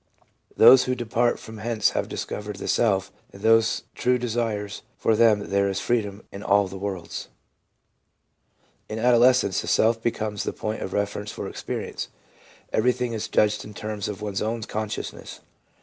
[0.57, 5.51] Those who depart from hence having discovered the self and those true desires, for them
[5.51, 7.27] there is freedom in all the worlds/
[8.89, 12.07] In adolescence the self becomes the point of reference for experience;
[12.73, 15.39] everything is judged in terms of one's own conscious ness.